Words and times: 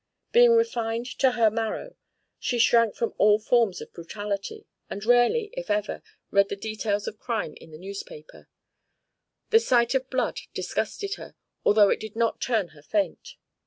Being 0.31 0.53
refined 0.53 1.05
to 1.19 1.33
her 1.33 1.51
marrow, 1.51 1.95
she 2.39 2.57
shrank 2.57 2.95
from 2.95 3.13
all 3.19 3.37
forms 3.37 3.81
of 3.81 3.93
brutality, 3.93 4.65
and 4.89 5.05
rarely, 5.05 5.51
if 5.53 5.69
ever, 5.69 6.01
read 6.31 6.49
the 6.49 6.55
details 6.55 7.07
of 7.07 7.19
crime 7.19 7.53
in 7.61 7.69
the 7.69 7.77
newspapers. 7.77 8.47
The 9.51 9.59
sight 9.59 9.93
of 9.93 10.09
blood 10.09 10.39
disgusted 10.55 11.13
her, 11.17 11.35
although 11.63 11.89
it 11.89 11.99
did 11.99 12.15
not 12.15 12.41
turn 12.41 12.69
her 12.69 12.81
faint. 12.81 13.35